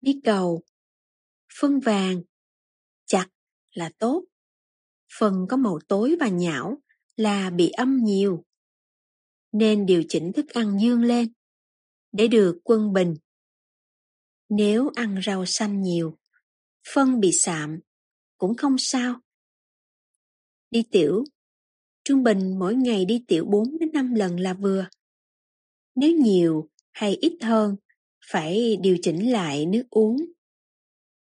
biết 0.00 0.20
cầu. 0.24 0.62
Phân 1.60 1.80
vàng, 1.80 2.22
chặt 3.06 3.26
là 3.70 3.90
tốt. 3.98 4.24
Phần 5.18 5.46
có 5.48 5.56
màu 5.56 5.78
tối 5.88 6.16
và 6.20 6.28
nhão 6.28 6.78
là 7.16 7.50
bị 7.50 7.70
âm 7.70 7.96
nhiều. 8.04 8.44
Nên 9.52 9.86
điều 9.86 10.02
chỉnh 10.08 10.32
thức 10.32 10.48
ăn 10.48 10.78
dương 10.80 11.02
lên 11.02 11.32
để 12.12 12.28
được 12.28 12.58
quân 12.64 12.92
bình. 12.92 13.14
Nếu 14.48 14.90
ăn 14.94 15.20
rau 15.26 15.46
xanh 15.46 15.82
nhiều, 15.82 16.18
phân 16.94 17.20
bị 17.20 17.32
sạm, 17.32 17.78
cũng 18.38 18.56
không 18.56 18.78
sao. 18.78 19.20
Đi 20.70 20.82
tiểu, 20.90 21.24
trung 22.04 22.22
bình 22.22 22.58
mỗi 22.58 22.74
ngày 22.74 23.04
đi 23.04 23.24
tiểu 23.28 23.44
4 23.44 23.78
đến 23.78 23.90
5 23.92 24.14
lần 24.14 24.40
là 24.40 24.54
vừa. 24.54 24.86
Nếu 25.94 26.12
nhiều 26.12 26.68
hay 26.90 27.14
ít 27.16 27.38
hơn, 27.42 27.76
phải 28.30 28.76
điều 28.82 28.98
chỉnh 29.02 29.32
lại 29.32 29.66
nước 29.66 29.84
uống. 29.90 30.16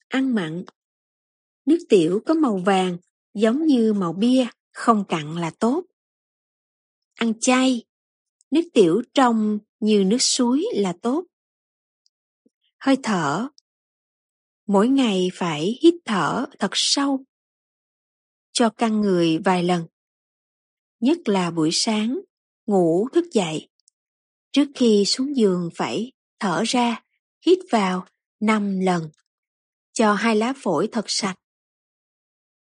Ăn 0.09 0.35
mặn 0.35 0.65
Nước 1.67 1.79
tiểu 1.89 2.21
có 2.27 2.35
màu 2.35 2.57
vàng, 2.57 2.99
giống 3.35 3.67
như 3.67 3.93
màu 3.93 4.13
bia, 4.13 4.47
không 4.73 5.05
cặn 5.09 5.37
là 5.37 5.51
tốt. 5.59 5.85
Ăn 7.15 7.41
chay 7.41 7.85
Nước 8.51 8.63
tiểu 8.75 9.03
trong 9.15 9.59
như 9.81 10.05
nước 10.05 10.19
suối 10.21 10.65
là 10.75 10.95
tốt. 11.03 11.25
Hơi 12.79 12.97
thở 13.03 13.49
Mỗi 14.67 14.89
ngày 14.89 15.29
phải 15.35 15.79
hít 15.83 15.95
thở 16.05 16.47
thật 16.59 16.71
sâu. 16.73 17.25
Cho 18.53 18.71
căn 18.71 19.01
người 19.01 19.39
vài 19.39 19.63
lần. 19.63 19.87
Nhất 21.01 21.29
là 21.29 21.51
buổi 21.51 21.71
sáng, 21.73 22.21
ngủ 22.67 23.09
thức 23.13 23.25
dậy. 23.33 23.69
Trước 24.53 24.69
khi 24.75 25.05
xuống 25.05 25.37
giường 25.37 25.71
phải 25.75 26.13
thở 26.41 26.63
ra, 26.67 27.03
hít 27.47 27.59
vào 27.71 28.07
5 28.41 28.81
lần. 28.81 29.11
Cho 29.93 30.15
hai 30.15 30.37
lá 30.37 30.53
phổi 30.63 30.89
thật 30.93 31.05
sạch. 31.09 31.37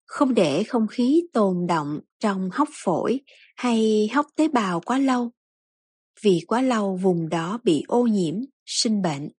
Không 0.06 0.34
để 0.34 0.64
không 0.64 0.88
khí 0.88 1.24
tồn 1.34 1.68
động 1.68 2.00
trong 2.20 2.50
hốc 2.54 2.70
phổi 2.84 3.22
hay 3.56 4.10
hốc 4.14 4.28
tế 4.36 4.48
bào 4.48 4.80
quá 4.80 4.98
lâu. 4.98 5.32
Vì 6.22 6.42
quá 6.48 6.62
lâu 6.62 6.96
vùng 6.96 7.30
đó 7.30 7.60
bị 7.64 7.84
ô 7.88 8.04
nhiễm, 8.04 8.36
sinh 8.66 9.02
bệnh. 9.02 9.30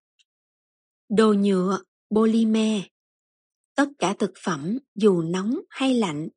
Đồ 1.09 1.33
nhựa, 1.33 1.79
polymer 2.15 2.81
Tất 3.75 3.89
cả 3.99 4.15
thực 4.19 4.31
phẩm 4.43 4.77
dù 4.95 5.21
nóng 5.21 5.59
hay 5.69 5.93
lạnh, 5.93 6.27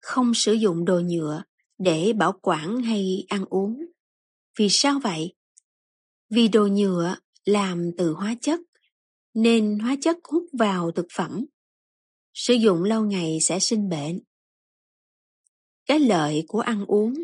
không 0.00 0.34
sử 0.34 0.52
dụng 0.52 0.84
đồ 0.84 1.00
nhựa 1.00 1.42
để 1.78 2.12
bảo 2.12 2.38
quản 2.42 2.82
hay 2.82 3.24
ăn 3.28 3.44
uống. 3.44 3.86
Vì 4.58 4.68
sao 4.70 5.00
vậy? 5.02 5.34
Vì 6.30 6.48
đồ 6.48 6.66
nhựa 6.66 7.16
làm 7.44 7.90
từ 7.98 8.12
hóa 8.12 8.34
chất, 8.40 8.60
nên 9.34 9.78
hóa 9.78 9.96
chất 10.00 10.16
hút 10.24 10.44
vào 10.52 10.90
thực 10.92 11.06
phẩm. 11.14 11.44
Sử 12.34 12.54
dụng 12.54 12.84
lâu 12.84 13.04
ngày 13.04 13.38
sẽ 13.40 13.58
sinh 13.58 13.88
bệnh. 13.88 14.20
Cái 15.86 16.00
lợi 16.00 16.44
của 16.48 16.60
ăn 16.60 16.84
uống 16.86 17.14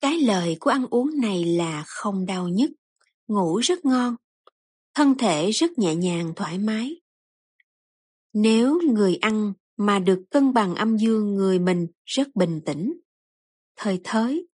Cái 0.00 0.20
lợi 0.20 0.56
của 0.60 0.70
ăn 0.70 0.86
uống 0.90 1.20
này 1.20 1.44
là 1.44 1.84
không 1.86 2.26
đau 2.26 2.48
nhức, 2.48 2.70
ngủ 3.28 3.58
rất 3.58 3.84
ngon, 3.84 4.16
thân 4.94 5.14
thể 5.18 5.50
rất 5.50 5.78
nhẹ 5.78 5.94
nhàng 5.94 6.32
thoải 6.36 6.58
mái. 6.58 7.00
Nếu 8.32 8.80
người 8.92 9.16
ăn 9.16 9.52
mà 9.76 9.98
được 9.98 10.24
cân 10.30 10.52
bằng 10.52 10.74
âm 10.74 10.96
dương 10.96 11.34
người 11.34 11.58
mình 11.58 11.86
rất 12.04 12.28
bình 12.34 12.60
tĩnh, 12.66 13.00
thời 13.76 14.00
thới, 14.04 14.46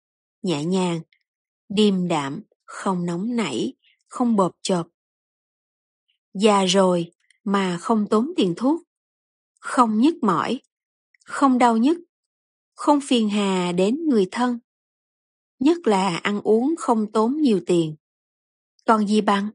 nhẹ 0.41 0.65
nhàng, 0.65 1.01
điềm 1.69 2.07
đạm, 2.07 2.43
không 2.71 3.05
nóng 3.05 3.35
nảy, 3.35 3.73
không 4.07 4.35
bộp 4.35 4.55
chộp. 4.61 4.87
Già 6.33 6.65
rồi 6.65 7.11
mà 7.43 7.77
không 7.77 8.07
tốn 8.09 8.31
tiền 8.35 8.53
thuốc, 8.57 8.81
không 9.59 9.99
nhức 9.99 10.15
mỏi, 10.21 10.61
không 11.25 11.57
đau 11.57 11.77
nhức, 11.77 11.97
không 12.73 12.99
phiền 13.03 13.29
hà 13.29 13.71
đến 13.71 14.09
người 14.09 14.27
thân. 14.31 14.59
Nhất 15.59 15.77
là 15.87 16.17
ăn 16.17 16.41
uống 16.41 16.75
không 16.77 17.11
tốn 17.11 17.41
nhiều 17.41 17.61
tiền. 17.65 17.95
Còn 18.85 19.07
gì 19.07 19.21
bằng? 19.21 19.49